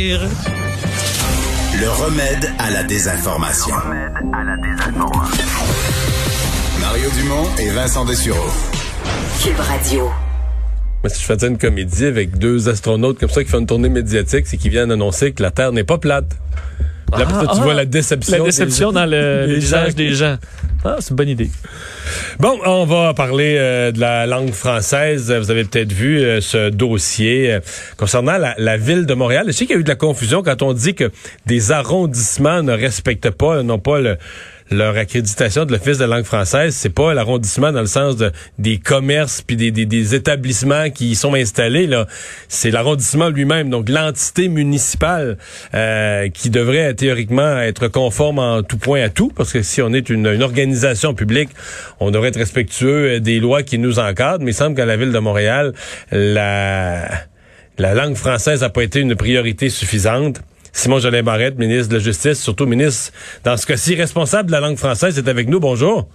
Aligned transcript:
Le 0.00 1.88
remède 1.90 2.52
à 2.60 2.70
la 2.70 2.84
désinformation. 2.84 3.74
Mario 6.80 7.10
Dumont 7.18 7.44
et 7.58 7.70
Vincent 7.70 8.04
Dessureau. 8.04 8.48
Cube 9.42 9.58
Radio. 9.58 10.04
Moi, 11.02 11.08
si 11.08 11.20
je 11.20 11.26
faisais 11.26 11.48
une 11.48 11.58
comédie 11.58 12.04
avec 12.04 12.38
deux 12.38 12.68
astronautes 12.68 13.18
comme 13.18 13.28
ça 13.28 13.42
qui 13.42 13.50
font 13.50 13.58
une 13.58 13.66
tournée 13.66 13.88
médiatique, 13.88 14.46
c'est 14.46 14.56
qu'ils 14.56 14.70
viennent 14.70 14.92
annoncer 14.92 15.32
que 15.32 15.42
la 15.42 15.50
Terre 15.50 15.72
n'est 15.72 15.82
pas 15.82 15.98
plate. 15.98 16.30
Là, 17.16 17.26
Ah, 17.28 17.40
tu 17.42 17.48
ah, 17.58 17.62
vois 17.64 17.74
la 17.74 17.84
déception. 17.84 18.38
La 18.38 18.44
déception 18.44 18.90
des- 18.90 18.94
dans 18.94 19.06
le, 19.06 19.46
visage 19.52 19.88
gens. 19.90 19.94
des 19.96 20.14
gens. 20.14 20.36
Ah, 20.84 20.96
c'est 21.00 21.10
une 21.10 21.16
bonne 21.16 21.28
idée. 21.30 21.50
Bon, 22.38 22.58
on 22.64 22.84
va 22.84 23.14
parler 23.14 23.56
euh, 23.58 23.90
de 23.92 24.00
la 24.00 24.26
langue 24.26 24.52
française. 24.52 25.32
Vous 25.32 25.50
avez 25.50 25.64
peut-être 25.64 25.92
vu 25.92 26.18
euh, 26.20 26.40
ce 26.40 26.68
dossier 26.70 27.52
euh, 27.52 27.60
concernant 27.96 28.38
la, 28.38 28.54
la 28.58 28.76
ville 28.76 29.06
de 29.06 29.14
Montréal. 29.14 29.44
Je 29.48 29.52
sais 29.52 29.66
qu'il 29.66 29.74
y 29.74 29.76
a 29.76 29.80
eu 29.80 29.84
de 29.84 29.88
la 29.88 29.96
confusion 29.96 30.42
quand 30.42 30.62
on 30.62 30.72
dit 30.72 30.94
que 30.94 31.10
des 31.46 31.72
arrondissements 31.72 32.62
ne 32.62 32.72
respectent 32.72 33.30
pas, 33.30 33.62
n'ont 33.62 33.78
pas 33.78 34.00
le- 34.00 34.16
leur 34.70 34.96
accréditation 34.96 35.64
de 35.64 35.72
l'Office 35.72 35.98
de 35.98 36.04
la 36.04 36.16
langue 36.16 36.24
française. 36.24 36.74
C'est 36.74 36.92
pas 36.92 37.14
l'arrondissement 37.14 37.72
dans 37.72 37.80
le 37.80 37.86
sens 37.86 38.16
de 38.16 38.30
des 38.58 38.78
commerces 38.78 39.42
puis 39.42 39.56
des, 39.56 39.70
des, 39.70 39.86
des 39.86 40.14
établissements 40.14 40.90
qui 40.90 41.10
y 41.10 41.14
sont 41.14 41.34
installés. 41.34 41.86
là. 41.86 42.06
C'est 42.48 42.70
l'arrondissement 42.70 43.28
lui-même, 43.28 43.70
donc 43.70 43.88
l'entité 43.88 44.48
municipale 44.48 45.38
euh, 45.74 46.28
qui 46.28 46.50
devrait 46.50 46.94
théoriquement 46.94 47.58
être 47.58 47.88
conforme 47.88 48.38
en 48.38 48.62
tout 48.62 48.78
point 48.78 49.02
à 49.02 49.08
tout, 49.08 49.32
parce 49.34 49.52
que 49.52 49.62
si 49.62 49.82
on 49.82 49.92
est 49.92 50.10
une, 50.10 50.26
une 50.26 50.42
organisation 50.42 51.14
publique, 51.14 51.50
on 52.00 52.10
devrait 52.10 52.28
être 52.28 52.38
respectueux 52.38 53.16
euh, 53.16 53.20
des 53.20 53.40
lois 53.40 53.62
qui 53.62 53.78
nous 53.78 53.98
encadrent. 53.98 54.44
Mais 54.44 54.52
il 54.52 54.54
semble 54.54 54.76
qu'à 54.76 54.86
la 54.86 54.96
ville 54.96 55.12
de 55.12 55.18
Montréal, 55.18 55.72
la 56.10 57.08
la 57.78 57.94
langue 57.94 58.16
française 58.16 58.62
n'a 58.62 58.70
pas 58.70 58.82
été 58.82 58.98
une 58.98 59.14
priorité 59.14 59.70
suffisante. 59.70 60.40
Simon 60.72 60.98
Jolin 60.98 61.22
Barrette, 61.22 61.58
ministre 61.58 61.90
de 61.90 61.98
la 61.98 62.04
Justice, 62.04 62.42
surtout 62.42 62.66
ministre, 62.66 63.12
dans 63.44 63.56
ce 63.56 63.66
cas-ci, 63.66 63.94
responsable 63.94 64.48
de 64.48 64.52
la 64.52 64.60
langue 64.60 64.76
française, 64.76 65.18
est 65.18 65.28
avec 65.28 65.48
nous. 65.48 65.60
Bonjour. 65.60 66.06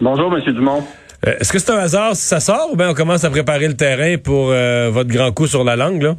Bonjour, 0.00 0.34
M. 0.34 0.52
Dumont. 0.52 0.82
Euh, 1.26 1.34
Est-ce 1.40 1.52
que 1.52 1.58
c'est 1.58 1.72
un 1.72 1.78
hasard 1.78 2.16
si 2.16 2.26
ça 2.26 2.40
sort 2.40 2.70
ou 2.72 2.76
bien 2.76 2.90
on 2.90 2.94
commence 2.94 3.24
à 3.24 3.30
préparer 3.30 3.68
le 3.68 3.76
terrain 3.76 4.16
pour 4.18 4.50
euh, 4.50 4.90
votre 4.90 5.10
grand 5.10 5.32
coup 5.32 5.46
sur 5.46 5.64
la 5.64 5.76
langue, 5.76 6.02
là? 6.02 6.14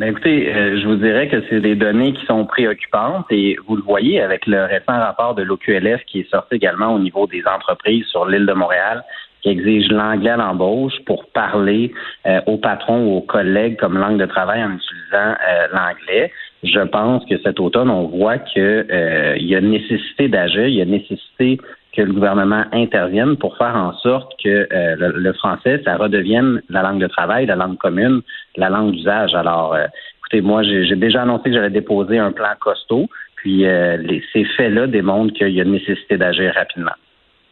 Ben, 0.00 0.08
écoutez, 0.08 0.50
euh, 0.50 0.80
je 0.80 0.86
vous 0.86 0.96
dirais 0.96 1.28
que 1.28 1.44
c'est 1.50 1.60
des 1.60 1.74
données 1.74 2.14
qui 2.14 2.24
sont 2.24 2.46
préoccupantes 2.46 3.26
et 3.28 3.58
vous 3.68 3.76
le 3.76 3.82
voyez 3.82 4.22
avec 4.22 4.46
le 4.46 4.64
récent 4.64 4.98
rapport 4.98 5.34
de 5.34 5.42
l'OQLF 5.42 6.00
qui 6.06 6.20
est 6.20 6.30
sorti 6.30 6.54
également 6.54 6.94
au 6.94 6.98
niveau 6.98 7.26
des 7.26 7.42
entreprises 7.46 8.06
sur 8.06 8.24
l'île 8.24 8.46
de 8.46 8.54
Montréal 8.54 9.04
qui 9.42 9.50
exige 9.50 9.90
l'anglais 9.90 10.30
à 10.30 10.36
l'embauche 10.36 10.94
pour 11.04 11.26
parler 11.30 11.92
euh, 12.26 12.40
aux 12.46 12.56
patrons 12.56 13.08
ou 13.08 13.16
aux 13.18 13.22
collègues 13.22 13.78
comme 13.78 13.98
langue 13.98 14.18
de 14.18 14.26
travail 14.26 14.62
en 14.62 14.70
utilisant 14.70 15.34
euh, 15.48 15.66
l'anglais. 15.72 16.32
Je 16.62 16.80
pense 16.80 17.24
que 17.24 17.40
cet 17.42 17.58
automne, 17.58 17.88
on 17.88 18.08
voit 18.08 18.38
que 18.38 18.86
euh, 18.90 19.36
y 19.38 19.54
a 19.54 19.60
nécessité 19.60 20.28
d'agir, 20.28 20.66
il 20.66 20.74
y 20.74 20.82
a 20.82 20.84
nécessité 20.84 21.58
que 21.96 22.02
le 22.02 22.12
gouvernement 22.12 22.64
intervienne 22.72 23.36
pour 23.36 23.56
faire 23.56 23.74
en 23.74 23.92
sorte 23.98 24.32
que 24.42 24.68
euh, 24.72 24.96
le, 24.96 25.12
le 25.18 25.32
français, 25.32 25.80
ça 25.84 25.96
redevienne 25.96 26.62
la 26.68 26.82
langue 26.82 27.00
de 27.00 27.06
travail, 27.06 27.46
la 27.46 27.56
langue 27.56 27.78
commune, 27.78 28.22
la 28.56 28.68
langue 28.68 28.92
d'usage. 28.92 29.34
Alors, 29.34 29.74
euh, 29.74 29.86
écoutez, 30.18 30.40
moi, 30.40 30.62
j'ai 30.62 30.84
j'ai 30.84 30.96
déjà 30.96 31.22
annoncé 31.22 31.44
que 31.44 31.54
j'allais 31.54 31.70
déposer 31.70 32.18
un 32.18 32.32
plan 32.32 32.52
costaud, 32.60 33.08
puis 33.36 33.66
euh, 33.66 33.96
les, 33.96 34.22
ces 34.32 34.44
faits-là 34.44 34.86
démontrent 34.86 35.32
qu'il 35.32 35.50
y 35.50 35.60
a 35.60 35.64
nécessité 35.64 36.16
d'agir 36.16 36.52
rapidement. 36.54 36.92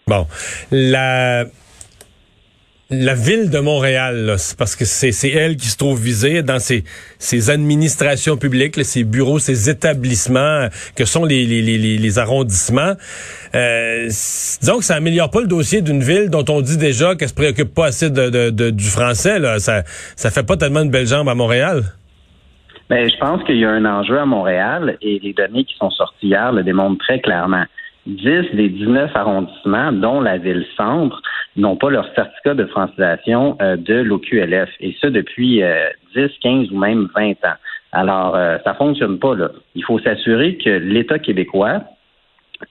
Bon. 0.07 0.27
La 0.71 1.45
la 2.91 3.15
ville 3.15 3.51
de 3.51 3.59
Montréal, 3.59 4.37
parce 4.57 4.75
que 4.75 4.87
c'est 4.87 5.29
elle 5.29 5.57
qui 5.57 5.67
se 5.67 5.77
trouve 5.77 6.01
visée 6.03 6.43
dans 6.43 6.59
ses, 6.59 6.85
administrations 7.51 8.39
publiques, 8.39 8.83
ses 8.83 9.05
bureaux, 9.05 9.39
ses 9.39 9.69
établissements, 9.69 10.69
que 10.97 11.05
sont 11.05 11.27
les, 11.27 12.19
arrondissements. 12.19 12.95
Euh, 13.55 14.07
disons 14.07 14.79
que 14.79 14.85
ça 14.85 14.95
améliore 14.95 15.31
pas 15.31 15.43
le 15.43 15.47
dossier 15.47 15.83
d'une 15.83 16.03
ville 16.03 16.31
dont 16.31 16.45
on 16.49 16.63
dit 16.63 16.79
déjà 16.79 17.15
qu'elle 17.15 17.29
se 17.29 17.35
préoccupe 17.35 17.75
pas 17.75 17.87
assez 17.87 18.09
de, 18.09 18.31
de- 18.31 18.51
de- 18.51 18.71
du 18.71 18.85
français. 18.87 19.39
Ça, 19.59 19.83
ça 20.17 20.31
fait 20.31 20.47
pas 20.47 20.57
tellement 20.57 20.85
de 20.85 20.91
belles 20.91 21.07
jambes 21.07 21.29
à 21.29 21.35
Montréal. 21.35 21.83
Ben, 22.89 23.07
je 23.07 23.17
pense 23.19 23.45
qu'il 23.45 23.59
y 23.59 23.67
a 23.67 23.71
un 23.71 23.85
enjeu 23.85 24.19
à 24.19 24.25
Montréal 24.25 24.97
et 25.03 25.21
les 25.23 25.35
données 25.35 25.65
qui 25.65 25.77
sont 25.77 25.91
sorties 25.91 26.29
hier 26.29 26.53
le 26.53 26.63
démontrent 26.63 27.05
très 27.05 27.21
clairement. 27.21 27.65
10 28.09 28.55
des 28.55 28.69
19 28.71 29.15
arrondissements, 29.15 29.93
dont 29.93 30.21
la 30.21 30.39
ville-centre, 30.39 31.21
n'ont 31.57 31.77
pas 31.77 31.91
leur 31.91 32.07
certificat 32.15 32.55
de 32.55 32.65
francisation 32.67 33.57
euh, 33.61 33.77
de 33.77 33.95
l'OQLF, 33.95 34.71
et 34.81 34.97
ce 35.01 35.07
depuis 35.07 35.63
euh, 35.63 35.89
10, 36.15 36.31
15 36.41 36.73
ou 36.73 36.79
même 36.79 37.09
20 37.15 37.31
ans. 37.45 37.57
Alors, 37.93 38.35
euh, 38.37 38.59
ça 38.65 38.75
fonctionne 38.75 39.19
pas, 39.19 39.35
là. 39.35 39.51
Il 39.75 39.85
faut 39.85 39.99
s'assurer 39.99 40.57
que 40.57 40.71
l'État 40.71 41.19
québécois, 41.19 41.83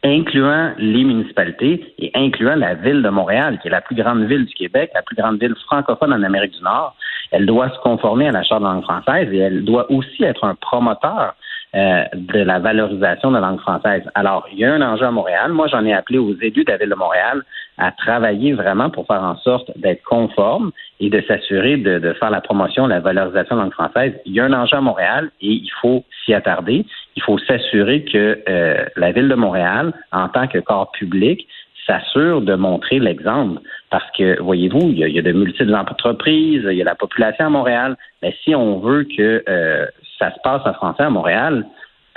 incluant 0.04 0.74
les 0.78 1.04
municipalités 1.04 1.94
et 2.00 2.12
incluant 2.14 2.56
la 2.56 2.74
ville 2.74 3.02
de 3.02 3.10
Montréal, 3.10 3.60
qui 3.62 3.68
est 3.68 3.72
la 3.72 3.82
plus 3.82 3.96
grande 3.96 4.24
ville 4.26 4.46
du 4.46 4.54
Québec, 4.54 4.92
la 4.94 5.02
plus 5.02 5.16
grande 5.16 5.40
ville 5.40 5.56
francophone 5.66 6.14
en 6.14 6.24
Amérique 6.24 6.54
du 6.54 6.64
Nord, 6.64 6.96
elle 7.32 7.46
doit 7.46 7.70
se 7.70 7.80
conformer 7.80 8.28
à 8.28 8.32
la 8.32 8.44
Charte 8.44 8.62
de 8.62 8.68
la 8.68 8.74
langue 8.74 8.84
française 8.84 9.30
et 9.32 9.38
elle 9.38 9.64
doit 9.64 9.90
aussi 9.92 10.24
être 10.24 10.44
un 10.44 10.56
promoteur 10.56 11.36
euh, 11.76 12.04
de 12.14 12.40
la 12.40 12.60
valorisation 12.60 13.30
de 13.30 13.36
la 13.36 13.42
langue 13.42 13.60
française. 13.60 14.04
Alors, 14.16 14.48
il 14.52 14.60
y 14.60 14.66
a 14.66 14.74
un 14.74 14.82
enjeu 14.82 15.06
à 15.06 15.12
Montréal. 15.12 15.52
Moi, 15.52 15.68
j'en 15.68 15.86
ai 15.86 15.94
appelé 15.94 16.18
aux 16.18 16.34
élus 16.40 16.64
de 16.64 16.72
la 16.72 16.78
ville 16.78 16.90
de 16.90 16.96
Montréal 16.96 17.44
à 17.78 17.92
travailler 17.92 18.54
vraiment 18.54 18.90
pour 18.90 19.06
faire 19.06 19.22
en 19.22 19.36
sorte 19.38 19.70
d'être 19.78 20.02
conforme 20.04 20.72
et 21.00 21.10
de 21.10 21.22
s'assurer 21.28 21.78
de, 21.78 22.00
de 22.00 22.14
faire 22.14 22.30
la 22.30 22.42
promotion, 22.42 22.88
la 22.88 23.00
valorisation 23.00 23.56
de 23.56 23.60
la 23.60 23.66
langue 23.66 23.74
française. 23.74 24.14
Il 24.26 24.34
y 24.34 24.40
a 24.40 24.46
un 24.46 24.54
enjeu 24.54 24.78
à 24.78 24.82
Montréal 24.82 25.30
et 25.42 25.52
il 25.52 25.70
faut 25.82 26.04
s'y 26.24 26.34
attarder. 26.34 26.86
Il 27.16 27.24
faut 27.24 27.38
s'assurer 27.38 28.04
que 28.06 28.40
euh, 28.48 28.86
la 28.96 29.12
ville 29.12 29.28
de 29.28 29.36
Montréal, 29.36 29.94
en 30.12 30.30
tant 30.30 30.48
que 30.48 30.60
corps 30.60 30.92
public, 30.92 31.48
s'assure 31.86 32.42
de 32.42 32.56
montrer 32.56 33.00
l'exemple. 33.00 33.62
Parce 33.90 34.10
que, 34.18 34.42
voyez-vous, 34.42 34.90
il 34.92 34.98
y, 34.98 35.20
a, 35.20 35.22
de 35.22 35.32
multiples 35.32 35.74
entreprises, 35.74 36.64
il 36.70 36.78
y 36.78 36.82
a 36.82 36.86
la 36.86 36.96
population 36.96 37.46
à 37.46 37.50
Montréal. 37.50 37.98
Mais 38.22 38.36
si 38.44 38.54
on 38.54 38.80
veut 38.80 39.06
que 39.06 39.44
euh, 39.48 39.86
ça 40.20 40.32
se 40.34 40.40
passe 40.44 40.62
en 40.66 40.74
français 40.74 41.04
à 41.04 41.10
Montréal, 41.10 41.66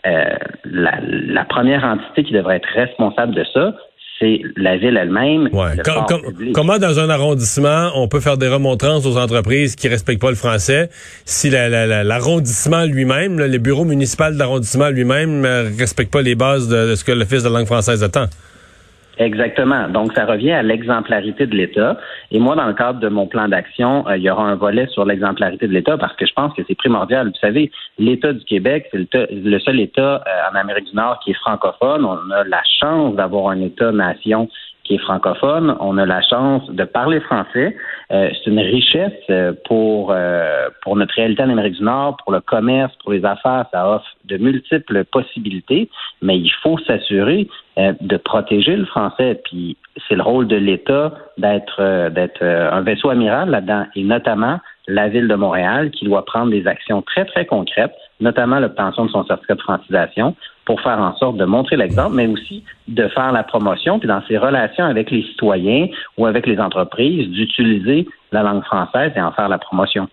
euh, 0.06 0.24
la, 0.64 0.98
la 1.02 1.44
première 1.44 1.84
entité 1.84 2.24
qui 2.24 2.32
devrait 2.32 2.56
être 2.56 2.68
responsable 2.74 3.34
de 3.34 3.44
ça, 3.52 3.74
c'est 4.18 4.40
la 4.56 4.76
ville 4.76 4.96
elle-même. 4.98 5.48
Ouais. 5.52 5.76
le 5.76 5.82
Com- 5.82 6.04
com- 6.06 6.52
comment 6.54 6.78
dans 6.78 6.98
un 7.00 7.08
arrondissement 7.08 7.90
on 7.94 8.06
peut 8.06 8.20
faire 8.20 8.36
des 8.36 8.48
remontrances 8.48 9.06
aux 9.06 9.16
entreprises 9.18 9.76
qui 9.76 9.88
respectent 9.88 10.20
pas 10.20 10.28
le 10.30 10.36
français 10.36 10.88
si 11.24 11.48
la- 11.50 11.68
la- 11.70 11.86
la- 11.86 12.04
l'arrondissement 12.04 12.84
lui-même, 12.84 13.38
là, 13.38 13.46
les 13.46 13.58
bureaux 13.58 13.84
municipaux 13.84 14.30
d'arrondissement 14.30 14.88
lui-même 14.90 15.40
ne 15.40 15.78
respectent 15.78 16.12
pas 16.12 16.22
les 16.22 16.34
bases 16.34 16.68
de, 16.68 16.90
de 16.90 16.94
ce 16.96 17.04
que 17.04 17.12
l'Office 17.12 17.42
de 17.44 17.48
la 17.48 17.58
langue 17.58 17.66
française 17.66 18.02
attend? 18.02 18.26
Exactement. 19.20 19.86
Donc, 19.90 20.14
ça 20.14 20.24
revient 20.24 20.52
à 20.52 20.62
l'exemplarité 20.62 21.46
de 21.46 21.54
l'État. 21.54 21.98
Et 22.30 22.38
moi, 22.38 22.56
dans 22.56 22.66
le 22.66 22.72
cadre 22.72 23.00
de 23.00 23.08
mon 23.08 23.26
plan 23.26 23.48
d'action, 23.48 24.08
euh, 24.08 24.16
il 24.16 24.22
y 24.22 24.30
aura 24.30 24.44
un 24.44 24.54
volet 24.54 24.86
sur 24.86 25.04
l'exemplarité 25.04 25.68
de 25.68 25.74
l'État 25.74 25.98
parce 25.98 26.16
que 26.16 26.24
je 26.24 26.32
pense 26.32 26.54
que 26.54 26.62
c'est 26.66 26.74
primordial. 26.74 27.28
Vous 27.28 27.38
savez, 27.38 27.70
l'État 27.98 28.32
du 28.32 28.42
Québec, 28.46 28.86
c'est 28.90 29.06
le, 29.12 29.58
seul 29.58 29.78
État 29.78 30.24
euh, 30.26 30.50
en 30.50 30.56
Amérique 30.56 30.86
du 30.86 30.96
Nord 30.96 31.20
qui 31.22 31.32
est 31.32 31.34
francophone. 31.34 32.02
On 32.02 32.30
a 32.30 32.44
la 32.44 32.62
chance 32.80 33.14
d'avoir 33.14 33.48
un 33.48 33.60
État-nation 33.60 34.48
qui 34.90 34.96
est 34.96 34.98
francophone. 34.98 35.76
On 35.78 35.98
a 35.98 36.04
la 36.04 36.20
chance 36.20 36.68
de 36.68 36.82
parler 36.82 37.20
français. 37.20 37.76
Euh, 38.10 38.28
c'est 38.32 38.50
une 38.50 38.58
richesse 38.58 39.12
euh, 39.30 39.52
pour 39.66 40.10
euh, 40.10 40.68
pour 40.82 40.96
notre 40.96 41.14
réalité 41.14 41.44
en 41.44 41.50
Amérique 41.50 41.74
du 41.74 41.84
Nord, 41.84 42.16
pour 42.16 42.32
le 42.32 42.40
commerce, 42.40 42.92
pour 43.04 43.12
les 43.12 43.24
affaires. 43.24 43.66
Ça 43.72 43.88
offre 43.88 44.06
de 44.24 44.36
multiples 44.36 45.04
possibilités, 45.04 45.88
mais 46.22 46.36
il 46.38 46.50
faut 46.62 46.76
s'assurer 46.78 47.46
euh, 47.78 47.92
de 48.00 48.16
protéger 48.16 48.74
le 48.74 48.84
français. 48.84 49.40
Puis 49.44 49.76
c'est 50.08 50.16
le 50.16 50.22
rôle 50.22 50.48
de 50.48 50.56
l'État 50.56 51.12
d'être 51.38 51.76
euh, 51.78 52.10
d'être 52.10 52.42
euh, 52.42 52.68
un 52.72 52.80
vaisseau 52.80 53.10
amiral 53.10 53.48
là-dedans, 53.48 53.84
et 53.94 54.02
notamment 54.02 54.58
la 54.88 55.08
ville 55.08 55.28
de 55.28 55.34
Montréal 55.36 55.92
qui 55.92 56.04
doit 56.04 56.24
prendre 56.24 56.50
des 56.50 56.66
actions 56.66 57.00
très 57.00 57.24
très 57.24 57.46
concrètes, 57.46 57.94
notamment 58.18 58.58
l'obtention 58.58 59.04
de 59.04 59.10
son 59.10 59.24
certificat 59.24 59.54
de 59.54 59.60
francisation, 59.60 60.34
pour 60.64 60.80
faire 60.80 60.98
en 60.98 61.16
sorte 61.16 61.36
de 61.36 61.44
montrer 61.44 61.76
l'exemple, 61.76 62.14
mais 62.14 62.26
aussi 62.26 62.64
de 62.88 63.08
faire 63.08 63.32
la 63.32 63.42
promotion, 63.42 63.98
puis 63.98 64.08
dans 64.08 64.22
ses 64.28 64.38
relations 64.38 64.84
avec 64.84 65.10
les 65.10 65.22
citoyens 65.22 65.88
ou 66.16 66.26
avec 66.26 66.46
les 66.46 66.58
entreprises, 66.58 67.28
d'utiliser 67.28 68.06
la 68.32 68.42
langue 68.42 68.64
française 68.64 69.12
et 69.16 69.20
en 69.20 69.32
faire 69.32 69.48
la 69.48 69.58
promotion. 69.58 70.08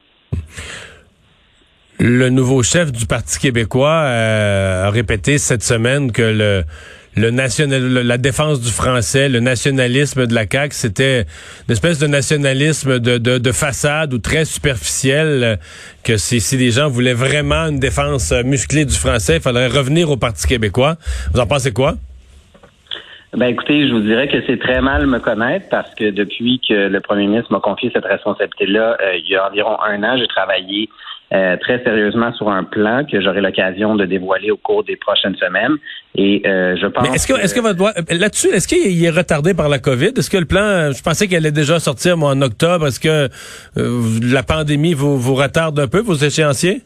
Le 2.00 2.30
nouveau 2.30 2.62
chef 2.62 2.92
du 2.92 3.08
Parti 3.08 3.40
québécois 3.40 4.04
euh, 4.06 4.86
a 4.86 4.90
répété 4.92 5.40
cette 5.40 5.64
semaine 5.64 6.12
que 6.12 6.22
le 6.22 6.64
le 7.18 7.32
national, 7.32 7.82
la 7.82 8.18
défense 8.18 8.62
du 8.62 8.70
français, 8.70 9.28
le 9.28 9.40
nationalisme 9.40 10.28
de 10.28 10.36
la 10.36 10.46
CAQ, 10.50 10.76
c'était 10.76 11.26
une 11.68 11.74
espèce 11.74 11.98
de 11.98 12.06
nationalisme 12.06 13.00
de, 13.00 13.18
de, 13.18 13.40
de 13.40 13.52
façade 13.52 14.14
ou 14.14 14.20
très 14.20 14.46
superficiel, 14.46 15.44
euh, 15.44 15.56
que 16.04 16.18
si, 16.18 16.40
si 16.40 16.58
les 16.58 16.72
gens 16.72 16.90
voulaient 16.90 17.14
vraiment 17.14 17.68
une 17.68 17.80
défense 17.80 18.32
euh, 18.32 18.44
musclée 18.44 18.86
du 18.86 18.94
français, 18.94 19.38
il 19.38 19.42
faudrait 19.42 19.68
revenir 19.68 20.12
au 20.12 20.18
Parti 20.18 20.46
québécois. 20.46 20.98
Vous 21.34 21.40
en 21.40 21.48
pensez 21.48 21.72
quoi? 21.72 21.98
Ben 23.38 23.50
écoutez, 23.50 23.88
je 23.88 23.94
vous 23.94 24.00
dirais 24.00 24.28
que 24.28 24.38
c'est 24.48 24.58
très 24.58 24.82
mal 24.82 25.06
me 25.06 25.20
connaître 25.20 25.68
parce 25.70 25.94
que 25.94 26.10
depuis 26.10 26.60
que 26.68 26.74
le 26.74 27.00
premier 27.02 27.28
ministre 27.28 27.52
m'a 27.52 27.60
confié 27.60 27.92
cette 27.94 28.06
responsabilité-là, 28.06 28.98
euh, 29.00 29.16
il 29.16 29.30
y 29.30 29.36
a 29.36 29.48
environ 29.48 29.78
un 29.80 30.02
an, 30.02 30.18
j'ai 30.18 30.28
travaillé 30.28 30.90
euh, 31.34 31.56
très 31.58 31.84
sérieusement 31.84 32.34
sur 32.34 32.50
un 32.50 32.64
plan 32.64 33.06
que 33.06 33.22
j'aurai 33.22 33.42
l'occasion 33.42 33.96
de 33.96 34.06
dévoiler 34.06 34.50
au 34.50 34.58
cours 34.58 34.84
des 34.84 34.96
prochaines 34.96 35.36
semaines. 35.36 35.76
Et 36.16 36.42
euh, 36.48 36.78
je 36.82 36.88
pense. 36.88 37.08
Mais 37.08 37.16
est-ce 37.16 37.28
que, 37.28 37.40
est-ce 37.40 37.54
que 37.54 37.60
votre 37.60 37.94
là-dessus, 38.12 38.48
est-ce 38.48 38.68
qu'il 38.68 39.06
est 39.06 39.10
retardé 39.12 39.54
par 39.54 39.70
la 39.70 39.78
COVID? 39.78 40.14
Est-ce 40.18 40.32
que 40.32 40.38
le 40.38 40.46
plan, 40.46 40.92
je 40.92 41.04
pensais 41.04 41.28
qu'elle 41.28 41.46
allait 41.46 41.52
déjà 41.52 41.80
sortir 41.80 42.18
moi, 42.18 42.32
en 42.32 42.42
octobre. 42.42 42.88
Est-ce 42.88 43.00
que 43.00 43.30
la 44.34 44.42
pandémie 44.42 44.96
vous 44.96 45.20
vous 45.20 45.36
retarde 45.36 45.80
un 45.80 45.88
peu 45.88 46.00
vos 46.00 46.16
échéanciers? 46.16 46.82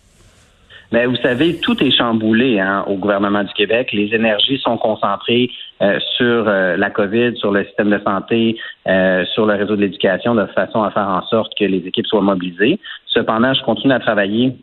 Mais 0.91 1.05
vous 1.05 1.15
savez, 1.17 1.57
tout 1.57 1.81
est 1.81 1.91
chamboulé 1.91 2.59
hein, 2.59 2.83
au 2.85 2.95
gouvernement 2.95 3.43
du 3.43 3.53
Québec. 3.53 3.91
Les 3.93 4.13
énergies 4.13 4.59
sont 4.59 4.77
concentrées 4.77 5.49
euh, 5.81 5.99
sur 6.17 6.47
euh, 6.47 6.75
la 6.75 6.89
COVID, 6.89 7.37
sur 7.37 7.51
le 7.51 7.63
système 7.65 7.89
de 7.89 7.99
santé, 8.05 8.57
euh, 8.87 9.23
sur 9.33 9.45
le 9.45 9.53
réseau 9.53 9.77
de 9.77 9.81
l'éducation, 9.81 10.35
de 10.35 10.45
façon 10.47 10.83
à 10.83 10.91
faire 10.91 11.07
en 11.07 11.25
sorte 11.27 11.53
que 11.57 11.63
les 11.63 11.77
équipes 11.87 12.07
soient 12.07 12.21
mobilisées. 12.21 12.77
Cependant, 13.07 13.53
je 13.53 13.63
continue 13.63 13.93
à 13.93 13.99
travailler 13.99 14.53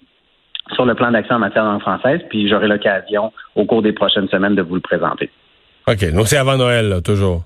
sur 0.75 0.85
le 0.85 0.95
plan 0.95 1.11
d'action 1.11 1.37
en 1.37 1.39
matière 1.39 1.65
de 1.65 1.71
langue 1.71 1.81
française, 1.81 2.21
puis 2.29 2.47
j'aurai 2.47 2.69
l'occasion 2.69 3.33
au 3.57 3.65
cours 3.65 3.81
des 3.81 3.93
prochaines 3.93 4.29
semaines 4.29 4.55
de 4.55 4.63
vous 4.63 4.75
le 4.75 4.83
présenter. 4.83 5.31
OK. 5.87 6.13
Donc 6.13 6.27
c'est 6.29 6.37
avant 6.37 6.59
Noël, 6.59 6.91
là, 6.91 7.01
toujours. 7.01 7.43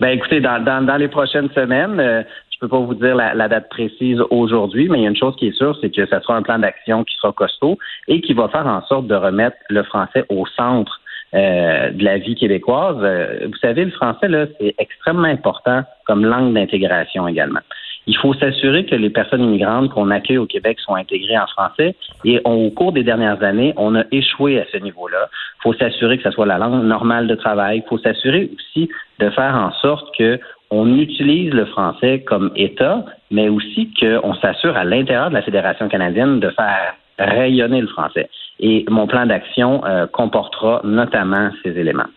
Ben 0.00 0.08
écoutez, 0.08 0.40
dans, 0.40 0.64
dans, 0.64 0.86
dans 0.86 0.96
les 0.96 1.08
prochaines 1.08 1.50
semaines, 1.50 2.24
je 2.43 2.43
peux 2.64 2.68
pas 2.68 2.78
vous 2.78 2.94
dire 2.94 3.14
la, 3.14 3.48
date 3.48 3.68
précise 3.68 4.20
aujourd'hui, 4.30 4.88
mais 4.88 4.98
il 4.98 5.02
y 5.02 5.06
a 5.06 5.10
une 5.10 5.16
chose 5.16 5.36
qui 5.36 5.48
est 5.48 5.56
sûre, 5.56 5.76
c'est 5.80 5.90
que 5.90 6.06
ce 6.06 6.20
sera 6.20 6.36
un 6.36 6.42
plan 6.42 6.58
d'action 6.58 7.04
qui 7.04 7.14
sera 7.16 7.32
costaud 7.32 7.78
et 8.08 8.20
qui 8.20 8.32
va 8.32 8.48
faire 8.48 8.66
en 8.66 8.82
sorte 8.86 9.06
de 9.06 9.14
remettre 9.14 9.56
le 9.68 9.82
français 9.82 10.24
au 10.28 10.46
centre 10.46 11.00
euh, 11.34 11.90
de 11.90 12.04
la 12.04 12.18
vie 12.18 12.34
québécoise. 12.34 12.96
Euh, 13.00 13.46
vous 13.46 13.56
savez, 13.56 13.84
le 13.84 13.90
français, 13.90 14.28
là, 14.28 14.46
c'est 14.58 14.74
extrêmement 14.78 15.28
important 15.28 15.82
comme 16.06 16.24
langue 16.24 16.54
d'intégration 16.54 17.28
également. 17.28 17.60
Il 18.06 18.16
faut 18.18 18.34
s'assurer 18.34 18.84
que 18.84 18.94
les 18.94 19.10
personnes 19.10 19.42
immigrantes 19.42 19.90
qu'on 19.90 20.10
accueille 20.10 20.38
au 20.38 20.46
Québec 20.46 20.78
sont 20.80 20.94
intégrées 20.94 21.38
en 21.38 21.46
français 21.46 21.96
et 22.24 22.40
au 22.44 22.70
cours 22.70 22.92
des 22.92 23.02
dernières 23.02 23.42
années, 23.42 23.72
on 23.76 23.94
a 23.94 24.04
échoué 24.12 24.60
à 24.60 24.64
ce 24.70 24.76
niveau-là. 24.76 25.28
Il 25.32 25.62
faut 25.62 25.72
s'assurer 25.72 26.18
que 26.18 26.24
ce 26.24 26.30
soit 26.30 26.46
la 26.46 26.58
langue 26.58 26.84
normale 26.84 27.26
de 27.26 27.34
travail. 27.34 27.82
Il 27.84 27.88
faut 27.88 27.98
s'assurer 27.98 28.50
aussi 28.54 28.90
de 29.18 29.30
faire 29.30 29.54
en 29.54 29.72
sorte 29.80 30.14
que 30.16 30.38
on 30.74 30.98
utilise 30.98 31.52
le 31.52 31.66
français 31.66 32.24
comme 32.26 32.50
État, 32.56 33.04
mais 33.30 33.48
aussi 33.48 33.92
qu'on 33.98 34.34
s'assure 34.34 34.76
à 34.76 34.84
l'intérieur 34.84 35.28
de 35.28 35.34
la 35.34 35.42
Fédération 35.42 35.88
canadienne 35.88 36.40
de 36.40 36.50
faire 36.50 36.94
rayonner 37.18 37.80
le 37.80 37.86
français. 37.86 38.28
Et 38.58 38.84
mon 38.88 39.06
plan 39.06 39.26
d'action 39.26 39.84
euh, 39.84 40.06
comportera 40.06 40.80
notamment 40.84 41.50
ces 41.62 41.78
éléments. 41.78 42.10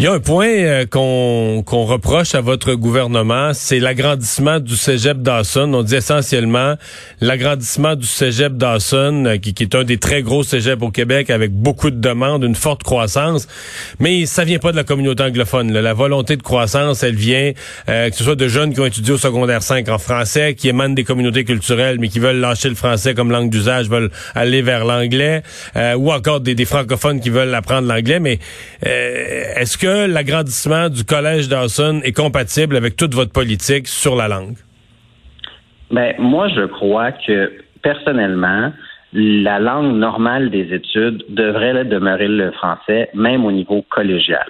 Il 0.00 0.04
y 0.04 0.06
a 0.06 0.12
un 0.12 0.20
point 0.20 0.46
euh, 0.46 0.86
qu'on 0.86 1.64
qu'on 1.66 1.84
reproche 1.84 2.36
à 2.36 2.40
votre 2.40 2.74
gouvernement, 2.74 3.50
c'est 3.52 3.80
l'agrandissement 3.80 4.60
du 4.60 4.76
cégep 4.76 5.22
Dawson. 5.22 5.74
On 5.74 5.82
dit 5.82 5.96
essentiellement 5.96 6.76
l'agrandissement 7.20 7.96
du 7.96 8.06
cégep 8.06 8.52
Dawson, 8.56 9.24
euh, 9.26 9.38
qui, 9.38 9.54
qui, 9.54 9.64
est 9.64 9.74
un 9.74 9.82
des 9.82 9.98
très 9.98 10.22
gros 10.22 10.44
cégeps 10.44 10.80
au 10.84 10.92
Québec 10.92 11.30
avec 11.30 11.50
beaucoup 11.50 11.90
de 11.90 11.96
demandes, 11.96 12.44
une 12.44 12.54
forte 12.54 12.84
croissance. 12.84 13.48
Mais 13.98 14.24
ça 14.26 14.44
vient 14.44 14.60
pas 14.60 14.70
de 14.70 14.76
la 14.76 14.84
communauté 14.84 15.24
anglophone. 15.24 15.72
La 15.72 15.94
volonté 15.94 16.36
de 16.36 16.42
croissance, 16.42 17.02
elle 17.02 17.16
vient, 17.16 17.50
euh, 17.88 18.08
que 18.08 18.14
ce 18.14 18.22
soit 18.22 18.36
de 18.36 18.46
jeunes 18.46 18.74
qui 18.74 18.78
ont 18.78 18.86
étudié 18.86 19.14
au 19.14 19.18
secondaire 19.18 19.64
5 19.64 19.88
en 19.88 19.98
français, 19.98 20.54
qui 20.54 20.68
émanent 20.68 20.94
des 20.94 21.02
communautés 21.02 21.42
culturelles, 21.42 21.98
mais 21.98 22.06
qui 22.06 22.20
veulent 22.20 22.38
lâcher 22.38 22.68
le 22.68 22.76
français 22.76 23.14
comme 23.14 23.32
langue 23.32 23.50
d'usage, 23.50 23.88
veulent 23.88 24.12
aller 24.36 24.62
vers 24.62 24.84
l'anglais, 24.84 25.42
ou 25.96 26.12
encore 26.12 26.38
des, 26.38 26.54
des, 26.54 26.66
francophones 26.66 27.18
qui 27.18 27.30
veulent 27.30 27.52
apprendre 27.52 27.88
l'anglais. 27.88 28.20
Mais 28.20 28.38
est-ce 28.82 29.76
que 29.76 29.87
l'agrandissement 30.06 30.88
du 30.88 31.04
collège 31.04 31.48
Dawson 31.48 32.00
est 32.04 32.16
compatible 32.16 32.76
avec 32.76 32.96
toute 32.96 33.14
votre 33.14 33.32
politique 33.32 33.86
sur 33.86 34.16
la 34.16 34.28
langue? 34.28 34.56
Ben, 35.90 36.14
moi, 36.18 36.48
je 36.48 36.66
crois 36.66 37.12
que 37.12 37.52
personnellement, 37.82 38.72
la 39.12 39.58
langue 39.58 39.96
normale 39.96 40.50
des 40.50 40.74
études 40.74 41.24
devrait 41.28 41.84
demeurer 41.84 42.28
le 42.28 42.50
français, 42.52 43.08
même 43.14 43.44
au 43.44 43.52
niveau 43.52 43.82
collégial. 43.90 44.46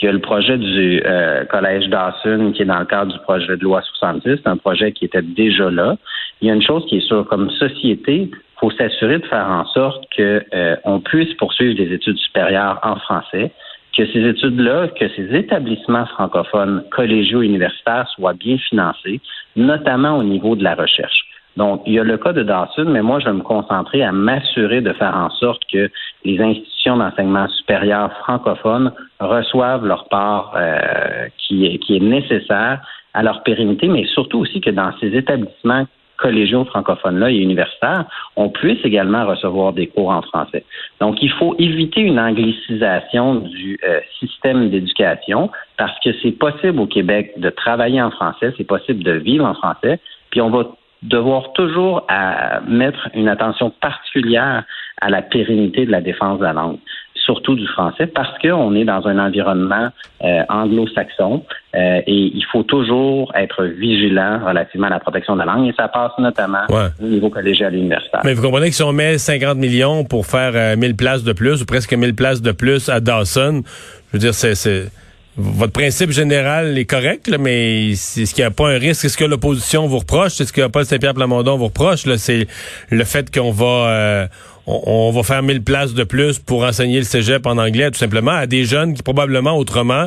Il 0.00 0.06
y 0.06 0.08
a 0.08 0.12
le 0.12 0.18
projet 0.18 0.58
du 0.58 1.00
euh, 1.04 1.44
collège 1.44 1.88
Dawson 1.88 2.52
qui 2.56 2.62
est 2.62 2.64
dans 2.64 2.80
le 2.80 2.86
cadre 2.86 3.12
du 3.12 3.18
projet 3.20 3.56
de 3.56 3.62
loi 3.62 3.82
70, 3.82 4.40
c'est 4.42 4.48
un 4.48 4.56
projet 4.56 4.90
qui 4.90 5.04
était 5.04 5.22
déjà 5.22 5.70
là. 5.70 5.96
Il 6.40 6.48
y 6.48 6.50
a 6.50 6.54
une 6.54 6.62
chose 6.62 6.84
qui 6.88 6.96
est 6.96 7.06
sûre, 7.06 7.24
comme 7.30 7.48
société, 7.50 8.28
il 8.32 8.36
faut 8.58 8.72
s'assurer 8.72 9.20
de 9.20 9.26
faire 9.26 9.46
en 9.46 9.64
sorte 9.66 10.04
qu'on 10.16 10.40
euh, 10.54 10.98
puisse 11.04 11.32
poursuivre 11.34 11.76
des 11.76 11.94
études 11.94 12.18
supérieures 12.18 12.80
en 12.82 12.96
français 12.96 13.52
que 13.96 14.06
ces 14.06 14.26
études-là, 14.26 14.88
que 14.88 15.08
ces 15.16 15.34
établissements 15.34 16.06
francophones 16.06 16.84
collégiaux 16.90 17.42
universitaires 17.42 18.08
soient 18.14 18.32
bien 18.32 18.56
financés, 18.58 19.20
notamment 19.56 20.16
au 20.16 20.22
niveau 20.22 20.56
de 20.56 20.64
la 20.64 20.74
recherche. 20.74 21.26
Donc, 21.56 21.82
il 21.84 21.92
y 21.92 21.98
a 21.98 22.04
le 22.04 22.16
cas 22.16 22.32
de 22.32 22.42
Dawson, 22.42 22.86
mais 22.86 23.02
moi, 23.02 23.20
je 23.20 23.26
vais 23.26 23.34
me 23.34 23.42
concentrer 23.42 24.02
à 24.02 24.10
m'assurer 24.10 24.80
de 24.80 24.92
faire 24.94 25.14
en 25.14 25.28
sorte 25.30 25.62
que 25.70 25.90
les 26.24 26.40
institutions 26.40 26.96
d'enseignement 26.96 27.46
supérieur 27.48 28.10
francophones 28.20 28.92
reçoivent 29.20 29.84
leur 29.84 30.08
part 30.08 30.54
euh, 30.56 31.28
qui, 31.36 31.66
est, 31.66 31.78
qui 31.78 31.96
est 31.96 32.00
nécessaire 32.00 32.80
à 33.12 33.22
leur 33.22 33.42
pérennité, 33.42 33.88
mais 33.88 34.06
surtout 34.06 34.38
aussi 34.38 34.62
que 34.62 34.70
dans 34.70 34.92
ces 34.98 35.14
établissements 35.14 35.84
collégiaux 36.22 36.64
francophones-là 36.64 37.30
et 37.30 37.38
universitaires, 37.38 38.04
on 38.36 38.48
puisse 38.48 38.78
également 38.84 39.26
recevoir 39.26 39.72
des 39.72 39.88
cours 39.88 40.10
en 40.10 40.22
français. 40.22 40.64
Donc, 41.00 41.20
il 41.20 41.30
faut 41.30 41.56
éviter 41.58 42.00
une 42.00 42.20
anglicisation 42.20 43.34
du 43.34 43.78
euh, 43.84 43.98
système 44.20 44.70
d'éducation 44.70 45.50
parce 45.76 45.98
que 46.04 46.10
c'est 46.22 46.30
possible 46.30 46.78
au 46.78 46.86
Québec 46.86 47.32
de 47.36 47.50
travailler 47.50 48.00
en 48.00 48.12
français, 48.12 48.54
c'est 48.56 48.66
possible 48.66 49.02
de 49.02 49.12
vivre 49.12 49.44
en 49.44 49.54
français, 49.54 49.98
puis 50.30 50.40
on 50.40 50.50
va 50.50 50.68
devoir 51.02 51.52
toujours 51.54 52.04
à 52.08 52.60
mettre 52.68 53.08
une 53.14 53.28
attention 53.28 53.70
particulière 53.70 54.62
à 55.00 55.10
la 55.10 55.22
pérennité 55.22 55.84
de 55.84 55.90
la 55.90 56.00
défense 56.00 56.38
de 56.38 56.44
la 56.44 56.52
langue 56.52 56.78
surtout 57.24 57.54
du 57.54 57.66
français, 57.68 58.06
parce 58.06 58.36
qu'on 58.38 58.74
est 58.74 58.84
dans 58.84 59.06
un 59.06 59.18
environnement 59.18 59.88
euh, 60.24 60.42
anglo-saxon 60.48 61.44
euh, 61.74 62.00
et 62.06 62.32
il 62.34 62.44
faut 62.50 62.62
toujours 62.62 63.32
être 63.34 63.64
vigilant 63.64 64.40
relativement 64.46 64.88
à 64.88 64.90
la 64.90 65.00
protection 65.00 65.34
de 65.34 65.40
la 65.40 65.46
langue 65.46 65.68
et 65.68 65.74
ça 65.76 65.88
passe 65.88 66.12
notamment 66.18 66.66
au 66.70 67.04
niveau 67.04 67.30
collégial 67.30 67.74
et 67.74 67.78
universitaire. 67.78 68.20
Mais 68.24 68.34
vous 68.34 68.42
comprenez 68.42 68.68
que 68.68 68.74
si 68.74 68.82
on 68.82 68.92
met 68.92 69.18
50 69.18 69.56
millions 69.56 70.04
pour 70.04 70.26
faire 70.26 70.76
1000 70.76 70.90
euh, 70.90 70.94
places 70.94 71.24
de 71.24 71.32
plus 71.32 71.62
ou 71.62 71.66
presque 71.66 71.92
1000 71.94 72.14
places 72.14 72.42
de 72.42 72.52
plus 72.52 72.88
à 72.88 73.00
Dawson, 73.00 73.62
je 74.08 74.12
veux 74.12 74.18
dire, 74.18 74.34
c'est 74.34 74.90
votre 75.34 75.72
principe 75.72 76.10
général 76.10 76.76
est 76.76 76.84
correct, 76.84 77.26
là, 77.26 77.38
mais 77.38 77.92
est-ce 77.92 78.34
qu'il 78.34 78.42
n'y 78.42 78.46
a 78.46 78.50
pas 78.50 78.68
un 78.68 78.78
risque? 78.78 79.06
Est-ce 79.06 79.16
que 79.16 79.24
l'opposition 79.24 79.86
vous 79.86 80.00
reproche? 80.00 80.38
Est-ce 80.42 80.52
que 80.52 80.66
Paul 80.66 80.84
Saint-Pierre 80.84 81.14
Plamondon 81.14 81.56
vous 81.56 81.66
reproche? 81.66 82.02
C'est 82.16 82.46
le 82.90 83.04
fait 83.04 83.34
qu'on 83.34 83.50
va 83.50 84.28
on, 84.66 85.10
va 85.10 85.22
faire 85.22 85.42
1000 85.42 85.62
places 85.62 85.92
de 85.92 86.04
plus 86.04 86.38
pour 86.38 86.62
enseigner 86.62 86.98
le 86.98 87.04
cégep 87.04 87.46
en 87.46 87.58
anglais, 87.58 87.90
tout 87.90 87.98
simplement, 87.98 88.32
à 88.32 88.46
des 88.46 88.64
jeunes 88.64 88.94
qui 88.94 89.02
probablement 89.02 89.56
autrement, 89.56 90.06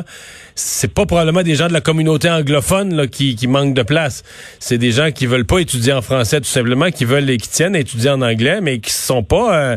c'est 0.54 0.92
pas 0.92 1.04
probablement 1.04 1.42
des 1.42 1.54
gens 1.54 1.68
de 1.68 1.74
la 1.74 1.82
communauté 1.82 2.30
anglophone 2.30 2.94
là, 2.94 3.06
qui, 3.06 3.36
qui 3.36 3.46
manquent 3.46 3.74
de 3.74 3.82
place. 3.82 4.22
C'est 4.58 4.78
des 4.78 4.92
gens 4.92 5.10
qui 5.10 5.26
veulent 5.26 5.44
pas 5.44 5.58
étudier 5.58 5.92
en 5.92 6.00
français, 6.00 6.40
tout 6.40 6.48
simplement, 6.48 6.90
qui 6.90 7.04
veulent 7.04 7.28
et 7.28 7.36
qui 7.36 7.50
tiennent 7.50 7.76
à 7.76 7.80
étudier 7.80 8.10
en 8.10 8.22
anglais, 8.22 8.60
mais 8.62 8.78
qui 8.78 8.92
sont 8.92 9.22
pas 9.22 9.54
euh, 9.54 9.76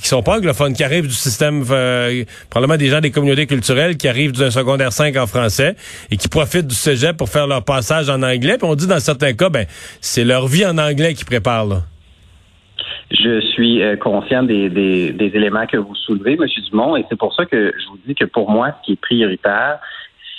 qui 0.00 0.08
sont 0.08 0.22
pas 0.22 0.36
anglophones, 0.36 0.74
qui 0.74 0.84
arrivent 0.84 1.08
du 1.08 1.14
système, 1.14 1.64
euh, 1.70 2.24
probablement 2.50 2.78
des 2.78 2.88
gens 2.88 3.00
des 3.00 3.10
communautés 3.10 3.46
culturelles 3.46 3.96
qui 3.96 4.06
arrivent 4.06 4.32
d'un 4.32 4.50
secondaire 4.50 4.92
5 4.92 5.16
en 5.16 5.26
français 5.26 5.74
et 6.10 6.16
qui 6.16 6.28
profitent 6.28 6.68
du 6.68 6.74
cégep 6.74 7.16
pour 7.16 7.28
faire 7.28 7.46
leur 7.46 7.64
passage 7.64 8.08
en 8.08 8.22
anglais. 8.22 8.58
Puis 8.58 8.68
on 8.68 8.74
dit 8.74 8.86
dans 8.86 9.00
certains 9.00 9.32
cas, 9.32 9.48
ben 9.48 9.66
c'est 10.00 10.24
leur 10.24 10.46
vie 10.46 10.64
en 10.64 10.78
anglais 10.78 11.14
qui 11.14 11.24
prépare. 11.24 11.82
Je 13.10 13.40
suis 13.40 13.82
euh, 13.82 13.96
conscient 13.96 14.42
des, 14.42 14.68
des, 14.68 15.12
des, 15.12 15.26
éléments 15.34 15.66
que 15.66 15.78
vous 15.78 15.94
soulevez, 15.94 16.34
M. 16.34 16.46
Dumont, 16.70 16.96
et 16.96 17.04
c'est 17.08 17.18
pour 17.18 17.34
ça 17.34 17.46
que 17.46 17.72
je 17.76 17.88
vous 17.88 17.98
dis 18.06 18.14
que 18.14 18.26
pour 18.26 18.50
moi, 18.50 18.72
ce 18.78 18.86
qui 18.86 18.92
est 18.92 19.00
prioritaire, 19.00 19.78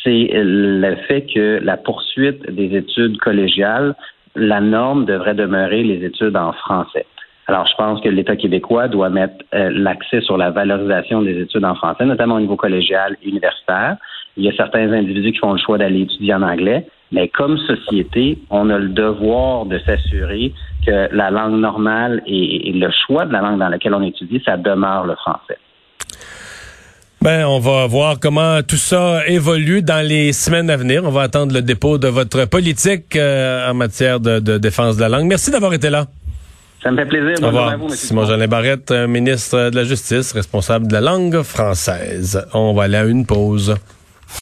c'est 0.03 0.29
le 0.33 0.95
fait 1.07 1.25
que 1.33 1.59
la 1.63 1.77
poursuite 1.77 2.49
des 2.49 2.75
études 2.77 3.17
collégiales, 3.17 3.95
la 4.35 4.61
norme 4.61 5.05
devrait 5.05 5.33
demeurer 5.33 5.83
les 5.83 6.05
études 6.05 6.37
en 6.37 6.53
français. 6.53 7.05
Alors, 7.47 7.65
je 7.65 7.73
pense 7.75 7.99
que 8.01 8.09
l'État 8.09 8.35
québécois 8.35 8.87
doit 8.87 9.09
mettre 9.09 9.43
euh, 9.55 9.71
l'accès 9.73 10.21
sur 10.21 10.37
la 10.37 10.51
valorisation 10.51 11.23
des 11.23 11.41
études 11.41 11.65
en 11.65 11.73
français, 11.73 12.05
notamment 12.05 12.35
au 12.35 12.39
niveau 12.39 12.55
collégial 12.55 13.17
et 13.23 13.29
universitaire. 13.29 13.97
Il 14.37 14.43
y 14.43 14.49
a 14.49 14.53
certains 14.53 14.93
individus 14.93 15.31
qui 15.31 15.39
font 15.39 15.53
le 15.53 15.59
choix 15.59 15.79
d'aller 15.79 16.01
étudier 16.01 16.35
en 16.35 16.43
anglais, 16.43 16.85
mais 17.11 17.27
comme 17.29 17.57
société, 17.59 18.37
on 18.49 18.69
a 18.69 18.77
le 18.77 18.89
devoir 18.89 19.65
de 19.65 19.79
s'assurer 19.79 20.53
que 20.85 21.13
la 21.13 21.31
langue 21.31 21.59
normale 21.59 22.21
et, 22.27 22.71
le 22.73 22.89
choix 23.05 23.25
de 23.25 23.33
la 23.33 23.41
langue 23.41 23.59
dans 23.59 23.69
laquelle 23.69 23.93
on 23.93 24.03
étudie, 24.03 24.41
ça 24.45 24.57
demeure 24.57 25.05
le 25.05 25.15
français. 25.15 25.57
Ben, 27.21 27.45
on 27.45 27.59
va 27.59 27.85
voir 27.87 28.17
comment 28.19 28.61
tout 28.61 28.77
ça 28.77 29.27
évolue 29.27 29.81
dans 29.81 30.05
les 30.05 30.31
semaines 30.31 30.69
à 30.69 30.77
venir. 30.77 31.03
On 31.03 31.09
va 31.09 31.23
attendre 31.23 31.53
le 31.53 31.61
dépôt 31.61 31.97
de 31.97 32.07
votre 32.07 32.45
politique 32.45 33.15
euh, 33.17 33.69
en 33.69 33.73
matière 33.73 34.21
de, 34.21 34.57
défense 34.57 34.95
de 34.95 35.01
la 35.01 35.09
langue. 35.09 35.25
Merci 35.25 35.51
d'avoir 35.51 35.73
été 35.73 35.89
là. 35.89 36.05
Ça 36.81 36.91
me 36.91 36.97
fait 36.97 37.07
plaisir. 37.07 37.43
Au 37.43 37.47
revoir. 37.47 37.75
Simon 37.89 38.25
Jolin 38.25 38.47
Barrette, 38.47 38.91
euh, 38.91 39.05
ministre 39.05 39.69
de 39.69 39.75
la 39.75 39.83
Justice, 39.83 40.31
responsable 40.31 40.87
de 40.87 40.93
la 40.93 41.01
langue 41.01 41.41
française. 41.41 42.47
On 42.53 42.73
va 42.73 42.83
aller 42.83 42.95
à 42.95 43.03
une 43.03 43.25
pause. 43.25 43.75